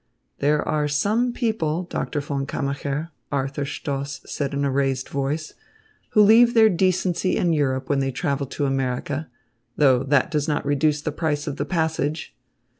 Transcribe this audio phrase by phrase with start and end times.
[0.39, 5.53] "There are some people, Doctor von Kammacher," Arthur Stoss said in a raised voice,
[6.13, 9.29] "who leave their decency in Europe when they travel to America,
[9.77, 12.35] though that does not reduce the price of the passage."